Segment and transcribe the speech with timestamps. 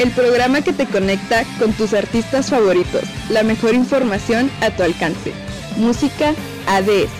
[0.00, 5.30] el programa que te conecta con tus artistas favoritos, la mejor información a tu alcance.
[5.76, 6.34] Música
[6.66, 7.10] ADS.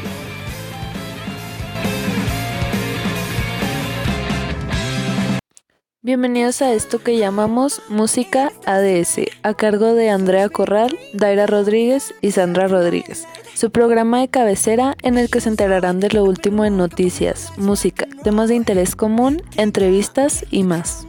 [6.01, 12.31] Bienvenidos a esto que llamamos Música ADS, a cargo de Andrea Corral, Daira Rodríguez y
[12.31, 13.27] Sandra Rodríguez.
[13.53, 18.07] Su programa de cabecera en el que se enterarán de lo último en noticias, música,
[18.25, 21.07] temas de interés común, entrevistas y más.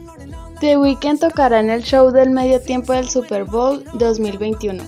[0.62, 4.84] The Weeknd tocará en el show del medio tiempo del Super Bowl 2021.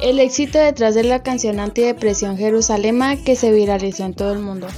[0.00, 4.68] El éxito detrás de la canción antidepresión Jerusalema que se viralizó en todo el mundo.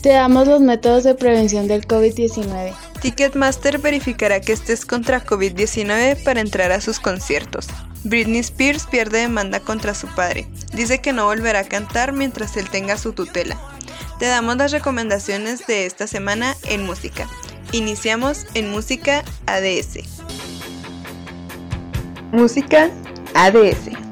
[0.00, 2.72] Te damos los métodos de prevención del COVID-19.
[3.02, 7.66] Ticketmaster verificará que estés contra COVID-19 para entrar a sus conciertos.
[8.02, 10.48] Britney Spears pierde demanda contra su padre.
[10.72, 13.60] Dice que no volverá a cantar mientras él tenga su tutela.
[14.18, 17.28] Te damos las recomendaciones de esta semana en música.
[17.72, 19.98] Iniciamos en Música ADS.
[22.32, 22.90] Música
[23.34, 24.09] ADS.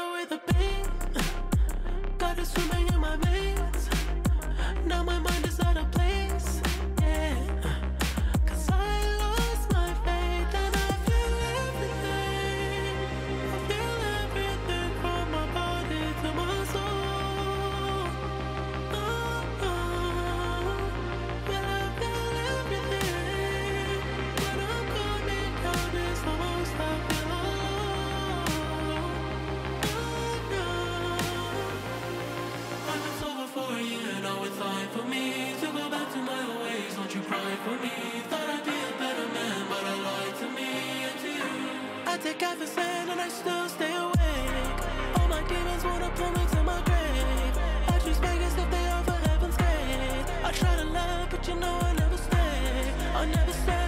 [0.00, 2.18] murder with the beat.
[2.18, 3.88] Got it swimming in my veins.
[4.86, 5.60] Now my mind is.
[5.60, 5.69] out.
[35.12, 36.94] to go back to my ways.
[36.94, 37.90] Don't you cry for me.
[38.30, 40.70] Thought I'd be a better man, but I lied to me
[41.08, 41.70] and to you.
[42.06, 44.78] I take half a cent and I still stay awake.
[45.16, 47.54] All my demons wanna plummet to my grave.
[47.88, 50.26] I choose Vegas if they offer heaven's gate.
[50.44, 52.92] I try to love, but you know I never stay.
[53.14, 53.79] I never stay.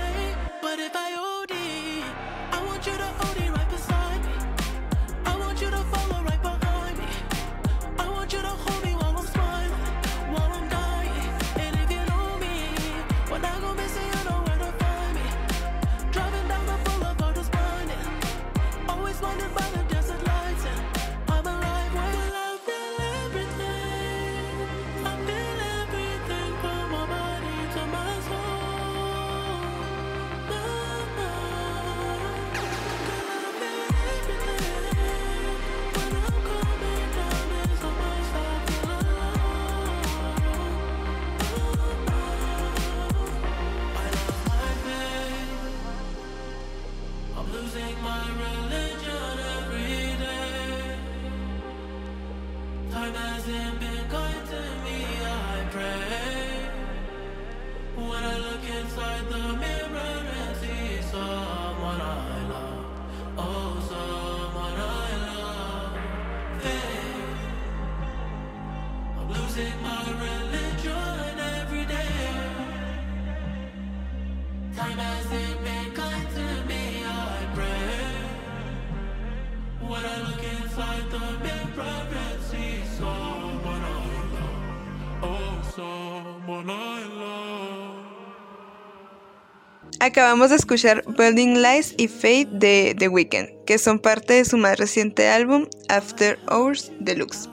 [90.02, 94.56] Acabamos de escuchar Building Lies y Fate de The Weeknd, que son parte de su
[94.56, 97.48] más reciente álbum After Hours Deluxe.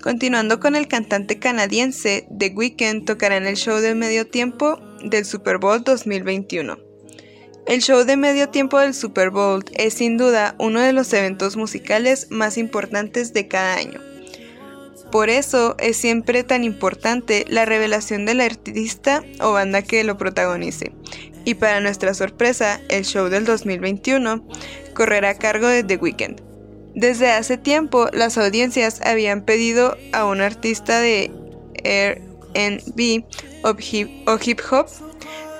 [0.00, 5.24] Continuando con el cantante canadiense, The Weeknd tocará en el show de medio tiempo del
[5.24, 6.78] Super Bowl 2021.
[7.66, 11.56] El show de medio tiempo del Super Bowl es sin duda uno de los eventos
[11.56, 14.00] musicales más importantes de cada año.
[15.10, 20.92] Por eso es siempre tan importante la revelación del artista o banda que lo protagonice,
[21.46, 24.44] y para nuestra sorpresa, el show del 2021
[24.94, 26.42] correrá a cargo de The Weeknd.
[26.96, 31.30] Desde hace tiempo, las audiencias habían pedido a un artista de
[31.84, 33.24] R&B
[33.62, 34.86] o hip hop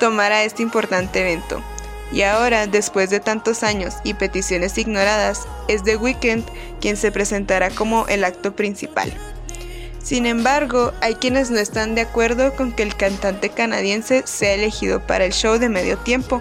[0.01, 1.63] tomara este importante evento.
[2.13, 6.45] Y ahora, después de tantos años y peticiones ignoradas, es The Weeknd
[6.81, 9.13] quien se presentará como el acto principal.
[10.07, 15.05] Sin embargo, hay quienes no están de acuerdo con que el cantante canadiense sea elegido
[15.05, 16.41] para el show de medio tiempo.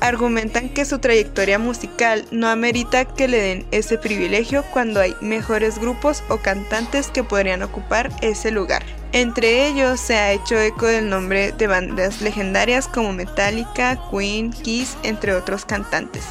[0.00, 5.78] Argumentan que su trayectoria musical no amerita que le den ese privilegio cuando hay mejores
[5.78, 8.84] grupos o cantantes que podrían ocupar ese lugar.
[9.12, 14.96] Entre ellos se ha hecho eco del nombre de bandas legendarias como Metallica, Queen, Kiss,
[15.04, 16.24] entre otros cantantes.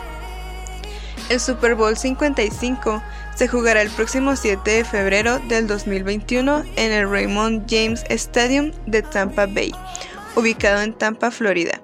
[1.30, 3.02] El Super Bowl 55
[3.38, 9.04] se jugará el próximo 7 de febrero del 2021 en el Raymond James Stadium de
[9.04, 9.72] Tampa Bay,
[10.36, 11.80] ubicado en Tampa, Florida.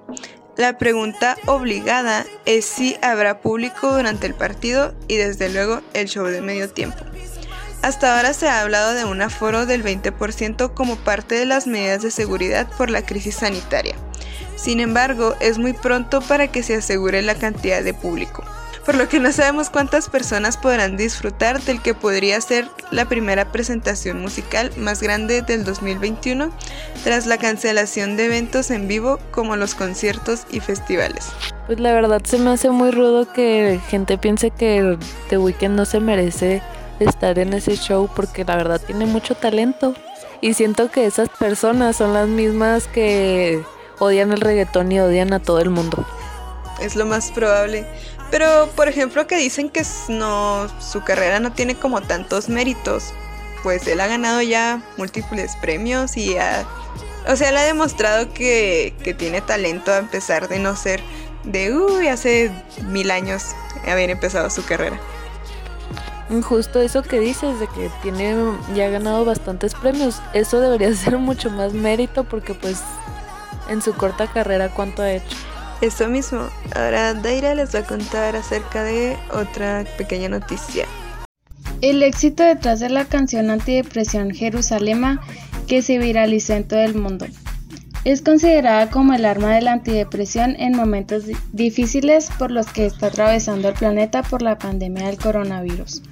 [0.56, 6.26] La pregunta obligada es si habrá público durante el partido y desde luego el show
[6.26, 7.04] de medio tiempo.
[7.82, 12.02] Hasta ahora se ha hablado de un aforo del 20% como parte de las medidas
[12.02, 13.94] de seguridad por la crisis sanitaria.
[14.56, 18.42] Sin embargo, es muy pronto para que se asegure la cantidad de público
[18.84, 23.50] por lo que no sabemos cuántas personas podrán disfrutar del que podría ser la primera
[23.50, 26.50] presentación musical más grande del 2021
[27.02, 31.28] tras la cancelación de eventos en vivo como los conciertos y festivales.
[31.66, 34.98] Pues la verdad se me hace muy rudo que gente piense que
[35.30, 36.62] The Weeknd no se merece
[37.00, 39.94] estar en ese show porque la verdad tiene mucho talento
[40.40, 43.62] y siento que esas personas son las mismas que
[43.98, 46.04] odian el reggaetón y odian a todo el mundo.
[46.80, 47.86] Es lo más probable.
[48.34, 53.14] Pero, por ejemplo, que dicen que no, su carrera no tiene como tantos méritos.
[53.62, 56.66] Pues él ha ganado ya múltiples premios y ha,
[57.28, 61.00] o sea, él ha demostrado que, que tiene talento a pesar de no ser
[61.44, 62.50] de, uy, hace
[62.88, 63.54] mil años
[63.86, 64.98] haber empezado su carrera.
[66.42, 68.34] Justo eso que dices de que tiene
[68.74, 72.80] ya ha ganado bastantes premios, eso debería ser mucho más mérito porque pues
[73.68, 75.36] en su corta carrera cuánto ha hecho.
[75.80, 76.48] Eso mismo.
[76.74, 80.86] Ahora Daira les va a contar acerca de otra pequeña noticia.
[81.80, 85.20] El éxito detrás de la canción antidepresión Jerusalema
[85.66, 87.26] que se viralizó en todo el mundo.
[88.04, 93.06] Es considerada como el arma de la antidepresión en momentos difíciles por los que está
[93.06, 96.02] atravesando el planeta por la pandemia del coronavirus.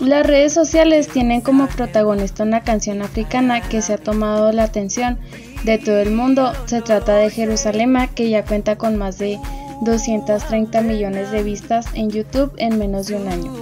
[0.00, 5.18] Las redes sociales tienen como protagonista una canción africana que se ha tomado la atención
[5.64, 6.52] de todo el mundo.
[6.66, 9.38] Se trata de Jerusalema, que ya cuenta con más de
[9.82, 13.52] 230 millones de vistas en YouTube en menos de un año.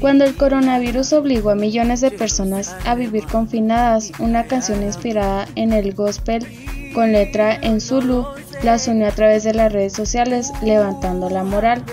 [0.00, 5.72] Cuando el coronavirus obligó a millones de personas a vivir confinadas, una canción inspirada en
[5.72, 6.46] el gospel
[6.94, 8.26] con letra en Zulu
[8.62, 11.84] las unió a través de las redes sociales, levantando la moral.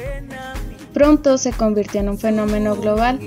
[0.93, 3.19] Pronto se convirtió en un fenómeno global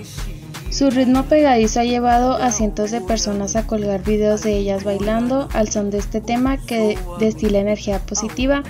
[0.78, 5.48] su ritmo pegadizo ha llevado a cientos de personas a colgar videos de ellas bailando
[5.52, 8.62] al son de este tema que destila energía positiva,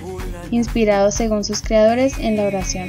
[0.50, 2.88] inspirado según sus creadores en la oración.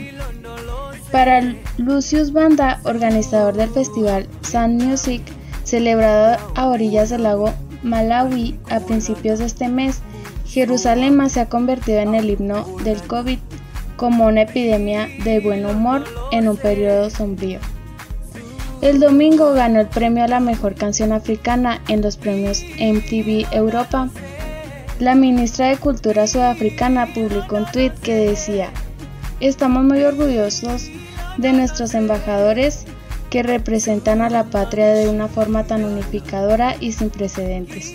[1.11, 5.21] Para Lucius Banda, organizador del festival Sun Music,
[5.65, 9.99] celebrado a orillas del lago Malawi a principios de este mes,
[10.45, 13.39] Jerusalén se ha convertido en el himno del COVID
[13.97, 17.59] como una epidemia de buen humor en un periodo sombrío.
[18.81, 24.07] El domingo ganó el premio a la mejor canción africana en los premios MTV Europa.
[24.99, 28.69] La ministra de Cultura sudafricana publicó un tweet que decía,
[29.41, 30.89] Estamos muy orgullosos
[31.37, 32.85] de nuestros embajadores
[33.29, 37.93] que representan a la patria de una forma tan unificadora y sin precedentes.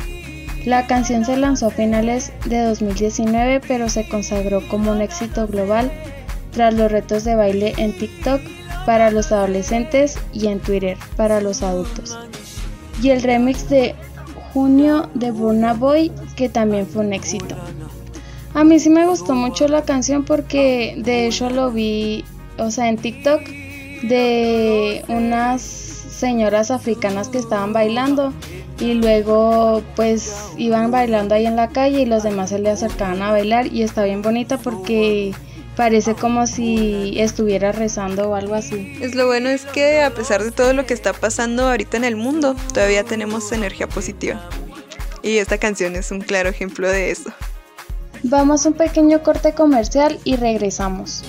[0.66, 5.90] La canción se lanzó a finales de 2019 pero se consagró como un éxito global
[6.52, 8.40] tras los retos de baile en TikTok
[8.86, 12.18] para los adolescentes y en Twitter para los adultos.
[13.02, 13.94] Y el remix de
[14.52, 17.56] Junio de Burna Boy que también fue un éxito.
[18.54, 22.24] A mí sí me gustó mucho la canción porque de hecho lo vi,
[22.56, 23.42] o sea, en TikTok
[24.08, 28.32] de unas señoras africanas que estaban bailando
[28.78, 33.22] y luego pues iban bailando ahí en la calle y los demás se le acercaban
[33.22, 35.32] a bailar y está bien bonita porque
[35.76, 38.96] parece como si estuviera rezando o algo así.
[39.00, 42.04] Es lo bueno es que a pesar de todo lo que está pasando ahorita en
[42.04, 44.40] el mundo, todavía tenemos energía positiva.
[45.22, 47.32] Y esta canción es un claro ejemplo de eso.
[48.22, 51.24] Vamos a un pequeño corte comercial y regresamos.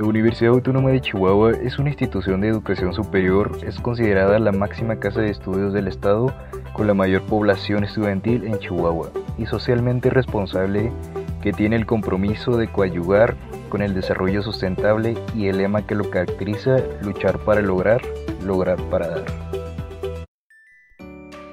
[0.00, 4.98] La Universidad Autónoma de Chihuahua es una institución de educación superior, es considerada la máxima
[4.98, 6.34] casa de estudios del Estado
[6.72, 10.90] con la mayor población estudiantil en Chihuahua y socialmente responsable
[11.42, 13.36] que tiene el compromiso de coadyuvar
[13.68, 18.00] con el desarrollo sustentable y el lema que lo caracteriza, luchar para lograr,
[18.42, 19.24] lograr para dar.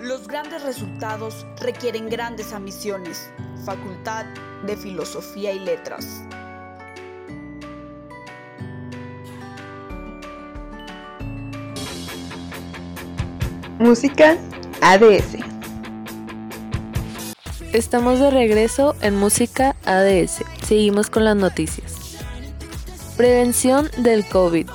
[0.01, 3.29] Los grandes resultados requieren grandes ambiciones.
[3.65, 4.25] Facultad
[4.65, 6.25] de Filosofía y Letras.
[13.79, 14.37] Música
[14.81, 15.37] ADS.
[17.73, 20.43] Estamos de regreso en Música ADS.
[20.65, 22.17] Seguimos con las noticias.
[23.17, 24.67] Prevención del COVID.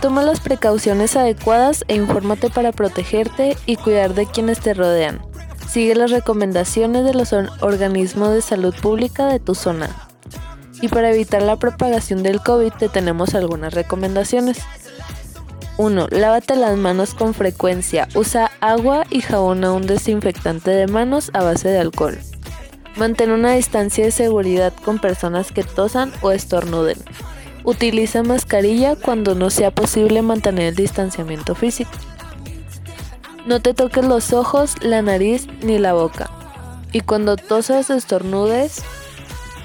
[0.00, 5.20] Toma las precauciones adecuadas e infórmate para protegerte y cuidar de quienes te rodean.
[5.68, 9.90] Sigue las recomendaciones de los organismos de salud pública de tu zona.
[10.80, 14.62] Y para evitar la propagación del COVID te tenemos algunas recomendaciones.
[15.76, 16.08] 1.
[16.10, 18.08] Lávate las manos con frecuencia.
[18.14, 22.18] Usa agua y jabón un desinfectante de manos a base de alcohol.
[22.96, 26.98] Mantén una distancia de seguridad con personas que tosan o estornuden.
[27.64, 31.90] Utiliza mascarilla cuando no sea posible mantener el distanciamiento físico.
[33.46, 36.30] No te toques los ojos, la nariz ni la boca.
[36.92, 38.82] Y cuando tosas o estornudes,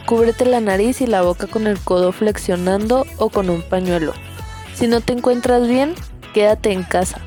[0.08, 4.14] cúbrete la nariz y la boca con el codo flexionando o con un pañuelo.
[4.80, 5.94] Si no te encuentras bien,
[6.34, 7.20] quédate en casa.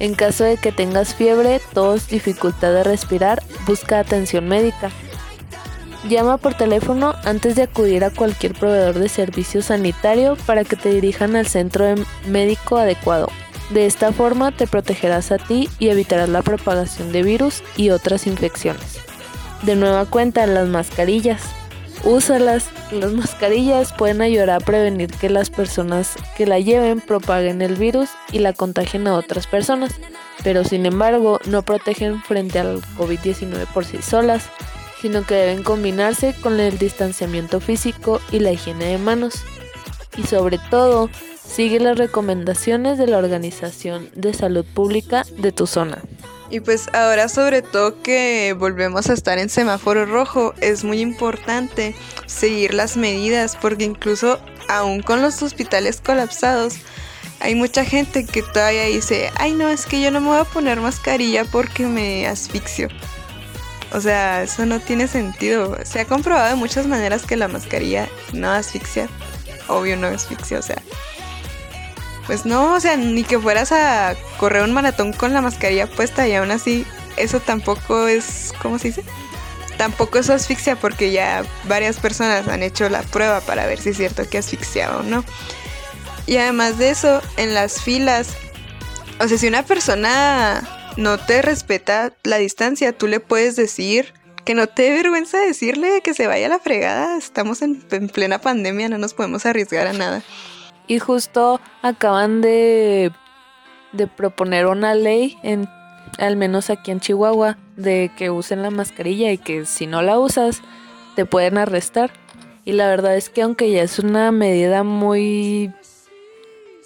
[0.00, 4.90] En caso de que tengas fiebre, tos, dificultad de respirar, busca atención médica.
[6.08, 10.90] Llama por teléfono antes de acudir a cualquier proveedor de servicio sanitario para que te
[10.90, 11.94] dirijan al centro
[12.26, 13.28] médico adecuado.
[13.70, 18.26] De esta forma te protegerás a ti y evitarás la propagación de virus y otras
[18.26, 18.98] infecciones.
[19.62, 21.42] De nueva cuenta, las mascarillas.
[22.04, 22.70] Úsalas.
[22.92, 28.10] Las mascarillas pueden ayudar a prevenir que las personas que la lleven propaguen el virus
[28.32, 29.94] y la contagien a otras personas,
[30.42, 34.48] pero sin embargo no protegen frente al COVID-19 por sí solas.
[35.00, 39.44] sino que deben combinarse con el distanciamiento físico y la higiene de manos.
[40.16, 41.08] Y sobre todo,
[41.44, 46.02] sigue las recomendaciones de la Organización de Salud Pública de tu zona.
[46.50, 51.94] Y pues ahora sobre todo que volvemos a estar en semáforo rojo, es muy importante
[52.26, 56.76] seguir las medidas porque incluso aún con los hospitales colapsados,
[57.40, 60.44] hay mucha gente que todavía dice, ay no, es que yo no me voy a
[60.44, 62.88] poner mascarilla porque me asfixio.
[63.92, 65.78] O sea, eso no tiene sentido.
[65.84, 69.08] Se ha comprobado de muchas maneras que la mascarilla no asfixia.
[69.66, 70.82] Obvio no asfixia, o sea.
[72.28, 76.28] Pues no, o sea, ni que fueras a correr un maratón con la mascarilla puesta
[76.28, 79.02] y aún así eso tampoco es, ¿cómo se dice?
[79.78, 83.96] Tampoco es asfixia porque ya varias personas han hecho la prueba para ver si es
[83.96, 85.24] cierto que asfixiaba o no.
[86.26, 88.28] Y además de eso, en las filas,
[89.18, 94.12] o sea, si una persona no te respeta la distancia, tú le puedes decir
[94.44, 97.16] que no te dé vergüenza decirle que se vaya a la fregada.
[97.16, 97.80] Estamos en,
[98.12, 100.22] plena pandemia, no nos podemos arriesgar a nada.
[100.88, 103.12] Y justo acaban de,
[103.92, 105.68] de proponer una ley, en,
[106.18, 110.18] al menos aquí en Chihuahua, de que usen la mascarilla y que si no la
[110.18, 110.62] usas
[111.14, 112.10] te pueden arrestar.
[112.64, 115.72] Y la verdad es que aunque ya es una medida muy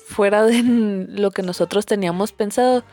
[0.06, 0.62] fuera de
[1.09, 2.85] lo que nosotros teníamos pensado,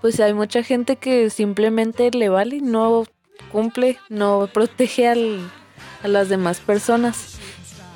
[0.00, 3.04] pues hay mucha gente que simplemente le vale, no
[3.50, 7.38] cumple, no protege a las demás personas.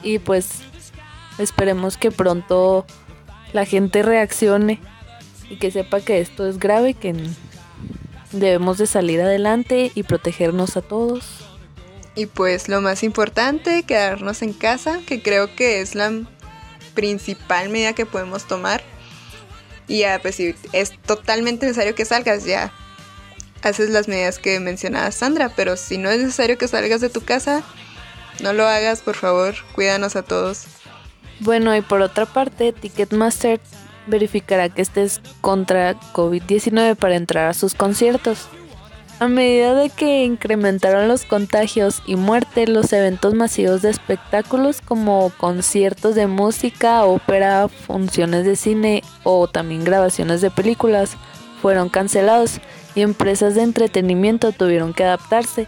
[0.02, 0.62] Y pues
[1.38, 2.86] esperemos que pronto
[3.52, 4.80] la gente reaccione
[5.48, 7.14] y que sepa que esto es grave, que
[8.32, 11.46] debemos de salir adelante y protegernos a todos.
[12.14, 16.10] Y pues lo más importante, quedarnos en casa, que creo que es la
[16.94, 18.82] principal medida que podemos tomar.
[19.86, 22.72] Y ya, pues si es totalmente necesario que salgas, ya
[23.62, 27.22] haces las medidas que mencionaba Sandra, pero si no es necesario que salgas de tu
[27.22, 27.62] casa,
[28.40, 30.64] no lo hagas, por favor, cuídanos a todos.
[31.40, 33.60] Bueno, y por otra parte, Ticketmaster
[34.06, 38.48] verificará que estés contra COVID-19 para entrar a sus conciertos.
[39.18, 45.32] A medida de que incrementaron los contagios y muerte, los eventos masivos de espectáculos como
[45.38, 51.16] conciertos de música, ópera, funciones de cine o también grabaciones de películas
[51.62, 52.60] fueron cancelados
[52.94, 55.66] y empresas de entretenimiento tuvieron que adaptarse.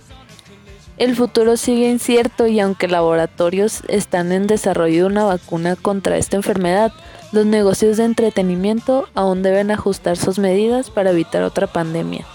[0.98, 6.34] El futuro sigue incierto y aunque laboratorios están en desarrollo de una vacuna contra esta
[6.34, 6.92] enfermedad,
[7.30, 12.26] los negocios de entretenimiento aún deben ajustar sus medidas para evitar otra pandemia.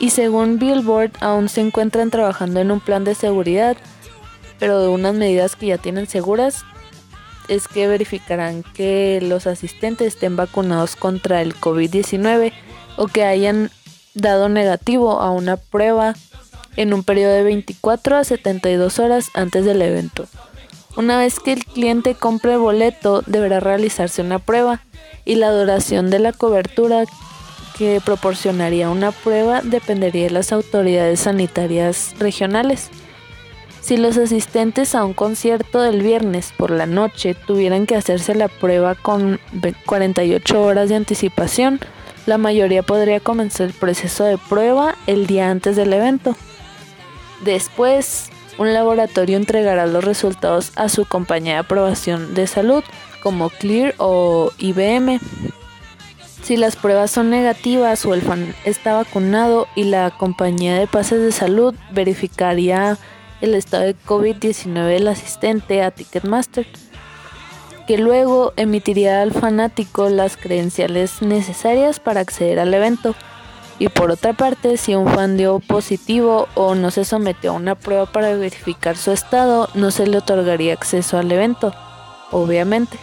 [0.00, 3.76] Y según Billboard aún se encuentran trabajando en un plan de seguridad,
[4.58, 6.64] pero de unas medidas que ya tienen seguras
[7.46, 12.52] es que verificarán que los asistentes estén vacunados contra el COVID-19
[12.96, 13.70] o que hayan
[14.14, 16.14] dado negativo a una prueba
[16.76, 20.26] en un periodo de 24 a 72 horas antes del evento.
[20.96, 24.80] Una vez que el cliente compre el boleto, deberá realizarse una prueba
[25.24, 27.04] y la duración de la cobertura
[27.78, 32.90] que proporcionaría una prueba dependería de las autoridades sanitarias regionales.
[33.80, 38.48] Si los asistentes a un concierto del viernes por la noche tuvieran que hacerse la
[38.48, 39.40] prueba con
[39.86, 41.80] 48 horas de anticipación,
[42.26, 46.36] la mayoría podría comenzar el proceso de prueba el día antes del evento.
[47.42, 52.82] Después, un laboratorio entregará los resultados a su compañía de aprobación de salud,
[53.22, 55.20] como Clear o IBM,
[56.42, 61.20] si las pruebas son negativas o el fan está vacunado y la compañía de pases
[61.20, 62.98] de salud verificaría
[63.40, 66.66] el estado de COVID-19 del asistente a Ticketmaster,
[67.86, 73.14] que luego emitiría al fanático las credenciales necesarias para acceder al evento.
[73.82, 77.74] Y por otra parte, si un fan dio positivo o no se sometió a una
[77.74, 81.74] prueba para verificar su estado, no se le otorgaría acceso al evento,
[82.30, 82.96] obviamente.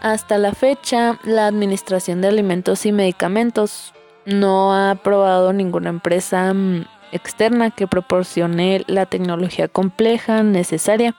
[0.00, 3.94] Hasta la fecha, la Administración de Alimentos y Medicamentos
[4.26, 11.14] no ha aprobado ninguna empresa mm, externa que proporcione la tecnología compleja necesaria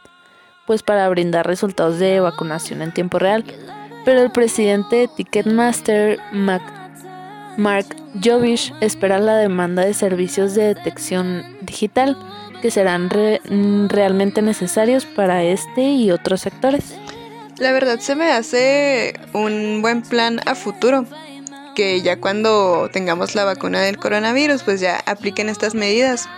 [0.68, 3.46] pues para brindar resultados de vacunación en tiempo real.
[4.04, 6.20] Pero el presidente de Ticketmaster,
[7.58, 7.86] Mark
[8.24, 12.18] Jovish, espera la demanda de servicios de detección digital
[12.62, 13.10] que serán
[13.89, 16.96] realmente necesarios para este y otros sectores.
[17.58, 21.06] La verdad se me hace un buen plan a futuro.
[21.76, 26.30] Que ya cuando tengamos la vacuna del coronavirus, pues ya apliquen estas medidas.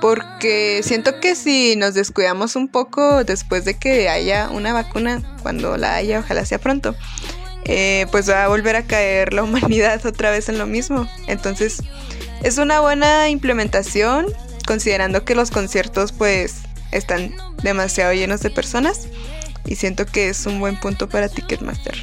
[0.00, 5.76] Porque siento que si nos descuidamos un poco después de que haya una vacuna, cuando
[5.76, 6.94] la haya, ojalá sea pronto,
[7.64, 11.08] eh, pues va a volver a caer la humanidad otra vez en lo mismo.
[11.26, 11.82] Entonces,
[12.42, 14.26] es una buena implementación.
[14.66, 16.56] considerando que los conciertos pues
[16.92, 19.08] están demasiado llenos de personas
[19.64, 21.94] y siento que es un buen punto para Ticketmaster.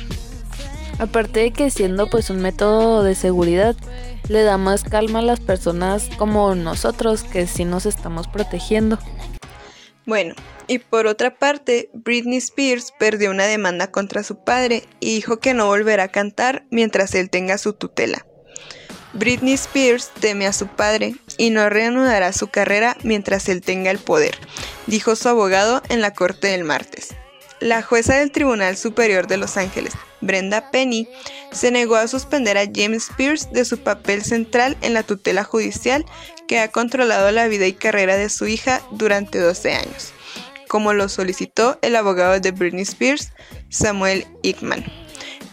[0.97, 3.75] Aparte de que siendo pues un método de seguridad,
[4.29, 8.97] le da más calma a las personas como nosotros que sí nos estamos protegiendo.
[10.05, 10.35] Bueno,
[10.67, 15.53] y por otra parte, Britney Spears perdió una demanda contra su padre y dijo que
[15.53, 18.25] no volverá a cantar mientras él tenga su tutela.
[19.13, 23.99] Britney Spears teme a su padre y no reanudará su carrera mientras él tenga el
[23.99, 24.35] poder,
[24.87, 27.15] dijo su abogado en la corte del martes.
[27.61, 31.07] La jueza del Tribunal Superior de Los Ángeles, Brenda Penny,
[31.51, 36.05] se negó a suspender a James Spears de su papel central en la tutela judicial
[36.47, 40.13] que ha controlado la vida y carrera de su hija durante 12 años,
[40.67, 43.31] como lo solicitó el abogado de Britney Spears,
[43.69, 44.85] Samuel Hickman,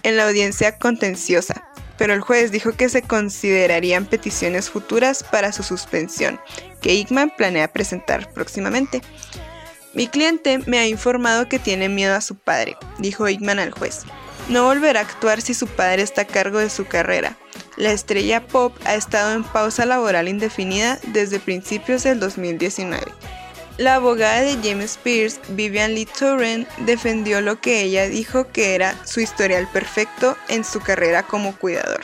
[0.02, 1.68] en la audiencia contenciosa.
[1.98, 6.40] Pero el juez dijo que se considerarían peticiones futuras para su suspensión,
[6.81, 9.02] que Hickman planea presentar próximamente.
[9.94, 14.00] Mi cliente me ha informado que tiene miedo a su padre, dijo Hickman al juez.
[14.48, 17.37] No volverá a actuar si su padre está a cargo de su carrera.
[17.76, 23.00] La estrella pop ha estado en pausa laboral indefinida desde principios del 2019.
[23.78, 26.06] La abogada de James Spears, Vivian Lee
[26.78, 32.02] defendió lo que ella dijo que era su historial perfecto en su carrera como cuidador,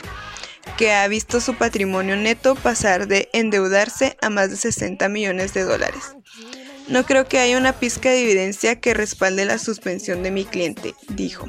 [0.77, 5.63] que ha visto su patrimonio neto pasar de endeudarse a más de 60 millones de
[5.63, 6.15] dólares.
[6.87, 10.95] No creo que haya una pizca de evidencia que respalde la suspensión de mi cliente,
[11.09, 11.47] dijo.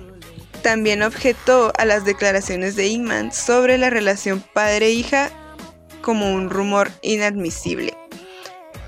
[0.63, 5.31] También objetó a las declaraciones de Inman sobre la relación padre-hija
[6.03, 7.97] como un rumor inadmisible.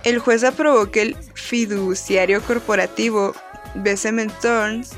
[0.04, 3.34] El juez aprobó que el fiduciario corporativo
[3.76, 4.90] Bessemer Thorns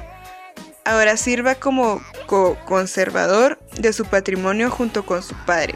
[0.84, 5.74] ahora sirva como co-conservador de su patrimonio junto con su padre,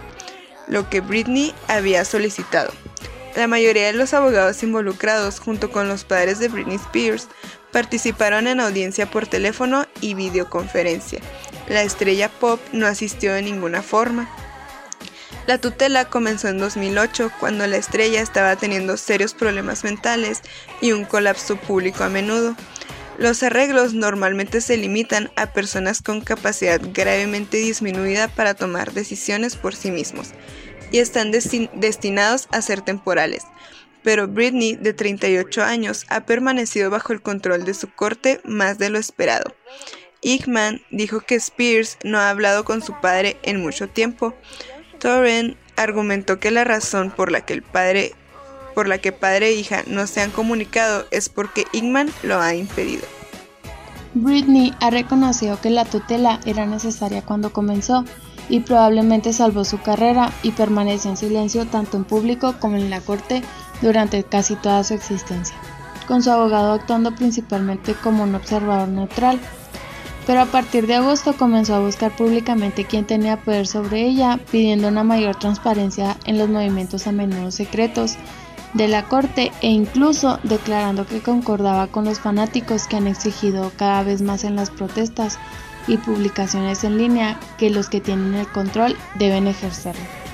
[0.67, 2.73] lo que Britney había solicitado.
[3.37, 7.29] La mayoría de los abogados involucrados, junto con los padres de Britney Spears,
[7.79, 11.21] participaron en audiencia por teléfono y videoconferencia.
[11.69, 14.29] La estrella pop no asistió de ninguna forma.
[15.47, 20.43] La tutela comenzó en 2008 cuando la estrella estaba teniendo serios problemas mentales
[20.81, 22.57] y un colapso público a menudo.
[23.17, 29.77] Los arreglos normalmente se limitan a personas con capacidad gravemente disminuida para tomar decisiones por
[29.77, 30.31] sí mismos,
[30.91, 33.45] y están destinados a ser temporales.
[34.09, 38.89] Pero Britney, de 38 años, ha permanecido bajo el control de su corte más de
[38.89, 39.55] lo esperado.
[40.23, 44.33] Hickman dijo que Spears no ha hablado con su padre en mucho tiempo.
[44.99, 48.15] Torren argumentó que la razón por la que el padre
[48.75, 52.55] por la que padre e hija no se han comunicado es porque Hickman lo ha
[52.55, 53.05] impedido.
[54.15, 58.07] Britney ha reconocido que la tutela era necesaria cuando comenzó
[58.49, 63.03] y probablemente salvó su carrera y permaneció en silencio tanto en público como en la
[63.03, 63.43] corte
[63.81, 65.57] durante casi toda su existencia,
[66.07, 69.39] con su abogado actuando principalmente como un observador neutral.
[70.27, 74.89] Pero a partir de agosto comenzó a buscar públicamente quién tenía poder sobre ella, pidiendo
[74.89, 78.17] una mayor transparencia en los movimientos a menudo secretos
[78.75, 84.03] de la corte e incluso declarando que concordaba con los fanáticos que han exigido cada
[84.03, 85.39] vez más en las protestas
[85.87, 90.28] y publicaciones en línea que los que tienen el control deben ejercerlo.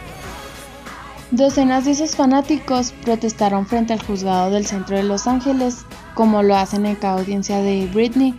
[1.34, 6.54] Docenas de esos fanáticos protestaron frente al juzgado del centro de Los Ángeles, como lo
[6.54, 8.38] hacen en cada audiencia de Britney.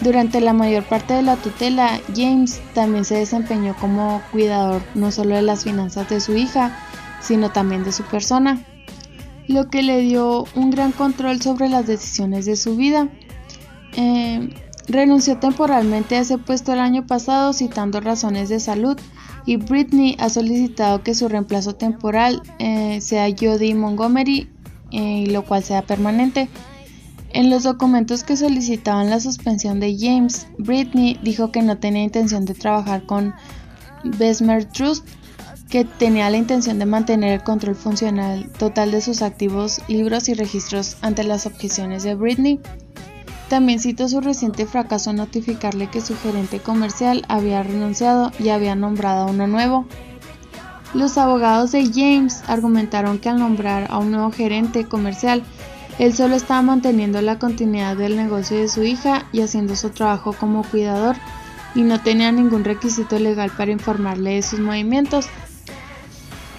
[0.00, 5.36] Durante la mayor parte de la tutela, James también se desempeñó como cuidador no solo
[5.36, 6.76] de las finanzas de su hija,
[7.20, 8.60] sino también de su persona,
[9.46, 13.08] lo que le dio un gran control sobre las decisiones de su vida.
[13.92, 14.50] Eh,
[14.88, 18.96] Renunció temporalmente a ese puesto el año pasado citando razones de salud
[19.46, 24.50] y Britney ha solicitado que su reemplazo temporal eh, sea Jodie Montgomery,
[24.90, 26.48] eh, lo cual sea permanente.
[27.30, 32.44] En los documentos que solicitaban la suspensión de James, Britney dijo que no tenía intención
[32.44, 33.34] de trabajar con
[34.04, 35.06] Besmer Trust,
[35.68, 40.34] que tenía la intención de mantener el control funcional total de sus activos, libros y
[40.34, 42.60] registros ante las objeciones de Britney.
[43.48, 48.74] También citó su reciente fracaso en notificarle que su gerente comercial había renunciado y había
[48.74, 49.86] nombrado a uno nuevo.
[50.94, 55.44] Los abogados de James argumentaron que al nombrar a un nuevo gerente comercial,
[55.98, 60.32] él solo estaba manteniendo la continuidad del negocio de su hija y haciendo su trabajo
[60.32, 61.16] como cuidador
[61.74, 65.26] y no tenía ningún requisito legal para informarle de sus movimientos.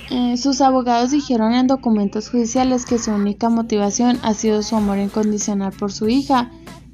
[0.10, 5.00] Eh, sus abogados dijeron en documentos judiciales que su única motivación ha sido su amor
[5.00, 6.50] incondicional por su hija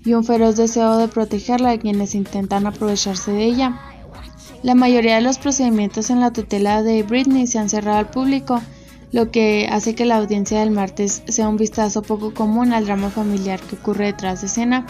[0.06, 3.80] y un feroz deseo de protegerla de quienes intentan aprovecharse de ella.
[4.62, 8.62] La mayoría de los procedimientos en la tutela de Britney se han cerrado al público,
[9.12, 13.10] lo que hace que la audiencia del martes sea un vistazo poco común al drama
[13.10, 14.86] familiar que ocurre detrás de escena.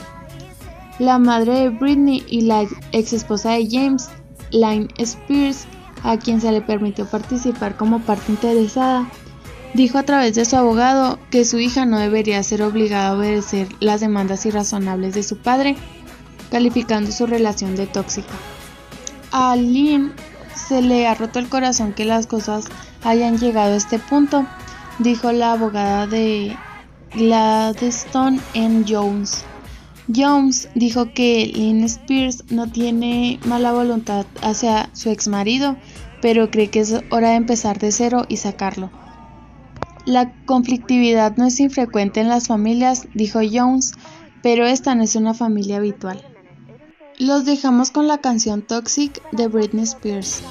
[0.99, 4.09] La madre de Britney y la ex esposa de James,
[4.51, 5.65] Line Spears,
[6.03, 9.09] a quien se le permitió participar como parte interesada,
[9.73, 13.67] dijo a través de su abogado que su hija no debería ser obligada a obedecer
[13.79, 15.75] las demandas irrazonables de su padre,
[16.51, 18.33] calificando su relación de tóxica.
[19.31, 20.13] A Lynn
[20.55, 22.65] se le ha roto el corazón que las cosas
[23.03, 24.45] hayan llegado a este punto,
[24.99, 26.55] dijo la abogada de
[27.15, 29.43] Gladstone en Jones.
[30.13, 35.77] Jones dijo que Lynn Spears no tiene mala voluntad hacia su ex marido,
[36.21, 38.91] pero cree que es hora de empezar de cero y sacarlo.
[40.05, 43.93] La conflictividad no es infrecuente en las familias, dijo Jones,
[44.41, 46.21] pero esta no es una familia habitual.
[47.19, 50.41] Los dejamos con la canción Toxic de Britney Spears.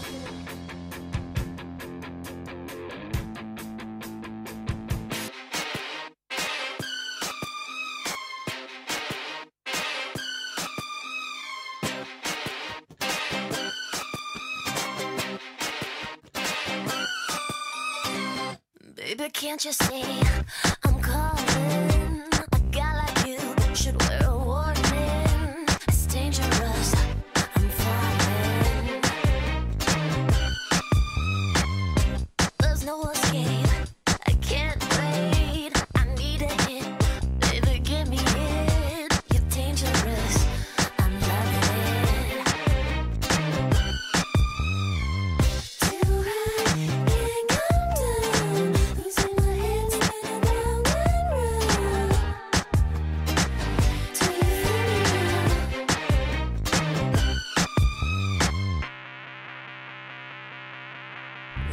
[19.30, 20.71] Can't you see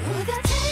[0.07, 0.68] Ooh,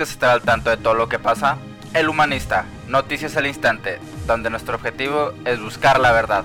[0.00, 1.58] ¿Buscas estar al tanto de todo lo que pasa?
[1.92, 6.42] El Humanista, noticias al instante, donde nuestro objetivo es buscar la verdad,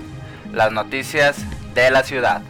[0.52, 1.38] las noticias
[1.74, 2.42] de la ciudad.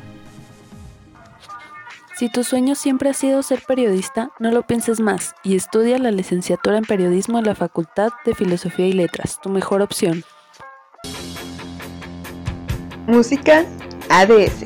[2.18, 6.10] Si tu sueño siempre ha sido ser periodista, no lo pienses más y estudia la
[6.10, 10.24] licenciatura en periodismo en la Facultad de Filosofía y Letras, tu mejor opción.
[13.06, 13.64] Música
[14.10, 14.66] ADS.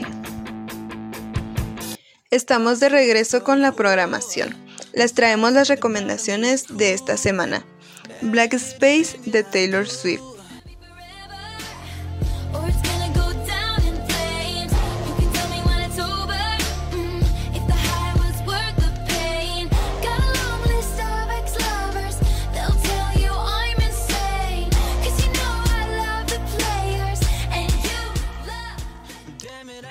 [2.31, 7.65] Estamos de regreso con la programación les traemos las recomendaciones de esta semana.
[8.21, 10.21] Black Space de Taylor Swift.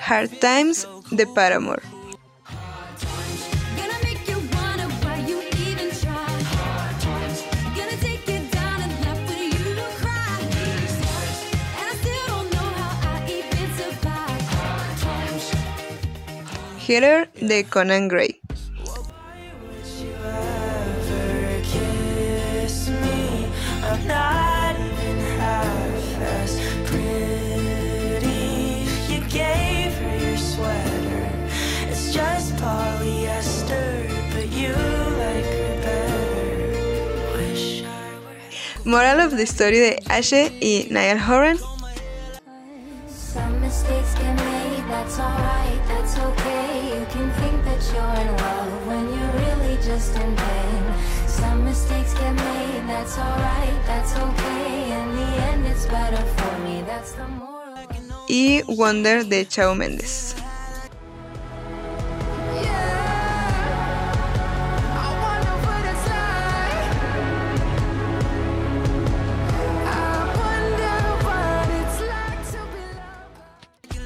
[0.09, 1.88] Hard Times de Paramore.
[16.89, 17.29] Better.
[37.37, 38.89] Wish I were.
[38.89, 41.68] Moral of the Story de Ashe y Niall Horan.
[43.29, 46.99] Some mistakes get made, that's alright, that's okay.
[46.99, 50.83] You can think that you're in love when you're really just in pain.
[51.27, 54.91] Some mistakes get made, that's alright, that's okay.
[54.99, 57.59] In the end, it's better for me, that's the moral.
[58.27, 60.38] Y Wonder de Chao Mendes.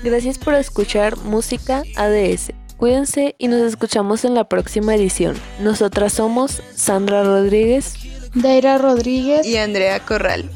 [0.03, 2.51] Gracias por escuchar Música ADS.
[2.75, 5.35] Cuídense y nos escuchamos en la próxima edición.
[5.61, 7.93] Nosotras somos Sandra Rodríguez.
[8.33, 9.45] Daira Rodríguez.
[9.45, 10.49] Y Andrea Corral.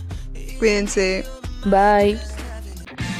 [0.59, 1.23] Cuídense.
[1.65, 2.19] Bye.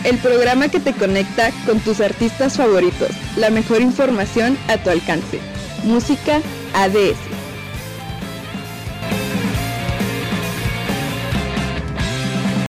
[0.03, 3.09] El programa que te conecta con tus artistas favoritos.
[3.37, 5.39] La mejor información a tu alcance.
[5.83, 6.41] Música
[6.73, 7.37] ADS.